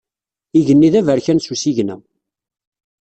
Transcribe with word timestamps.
Igenni 0.59 0.89
d 0.93 0.95
aberkan 0.99 1.39
s 1.41 1.47
usigna. 1.53 1.95